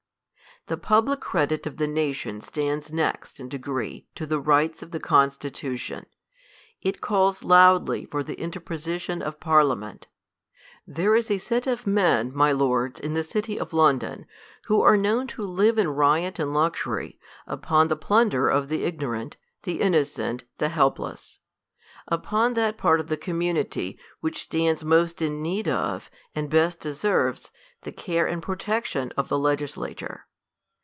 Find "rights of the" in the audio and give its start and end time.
4.39-4.99